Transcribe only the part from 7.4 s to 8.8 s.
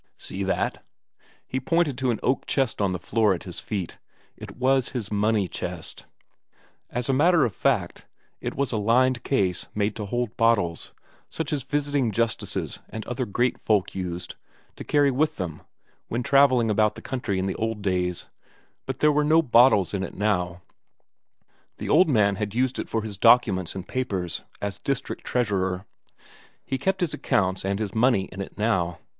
of fact, it was a